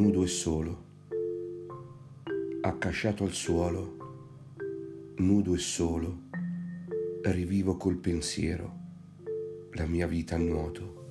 nudo 0.00 0.22
e 0.22 0.28
solo, 0.28 0.84
accasciato 2.62 3.22
al 3.24 3.32
suolo, 3.32 3.96
nudo 5.16 5.54
e 5.54 5.58
solo, 5.58 6.22
rivivo 7.20 7.76
col 7.76 7.98
pensiero 7.98 8.78
la 9.72 9.84
mia 9.84 10.06
vita 10.06 10.36
a 10.36 10.38
nuoto. 10.38 11.09